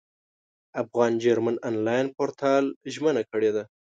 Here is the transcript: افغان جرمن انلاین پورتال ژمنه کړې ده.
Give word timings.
افغان 0.81 1.11
جرمن 1.23 1.55
انلاین 1.69 2.05
پورتال 2.17 2.63
ژمنه 2.93 3.23
کړې 3.31 3.49
ده. 3.55 3.63